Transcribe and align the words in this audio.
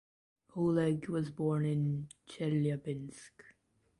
Oleg 0.55 1.09
was 1.09 1.29
born 1.29 1.63
in 1.63 2.07
Chelyabinsk. 2.27 3.53